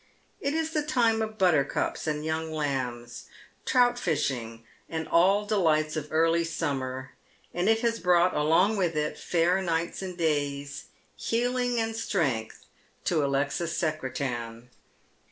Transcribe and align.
It 0.39 0.55
is 0.55 0.71
the 0.71 0.81
time 0.81 1.21
of 1.21 1.37
buttercups 1.37 2.07
and 2.07 2.25
young 2.25 2.51
lambs, 2.51 3.25
trout 3.67 3.99
fishing, 3.99 4.63
and 4.89 5.07
all 5.07 5.45
delights 5.45 5.95
of 5.95 6.07
early 6.09 6.43
summer, 6.43 7.11
and 7.53 7.69
it 7.69 7.81
has 7.81 7.99
brought 7.99 8.35
along 8.35 8.77
witJi 8.77 8.95
it 8.95 9.19
fair 9.19 9.61
nights 9.61 10.01
and 10.01 10.17
days, 10.17 10.85
healing 11.15 11.79
and 11.79 11.95
strength, 11.95 12.65
to 13.05 13.23
Alexis 13.23 13.77
Secretan. 13.77 14.71